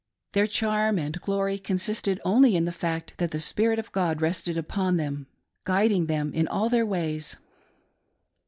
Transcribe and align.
Their 0.31 0.47
charm 0.47 0.97
and 0.97 1.21
glory 1.21 1.59
consisted 1.59 2.19
only 2.25 2.55
in 2.55 2.65
the 2.65 2.71
fact 2.71 3.13
that 3.17 3.29
the 3.29 3.39
spirit 3.39 3.77
of 3.77 3.91
God 3.91 4.19
rested 4.19 4.57
upon 4.57 4.97
them, 4.97 5.27
guiding 5.63 6.07
them 6.07 6.33
in 6.33 6.47
all 6.47 6.69
their 6.69 6.87
ways. 6.87 7.37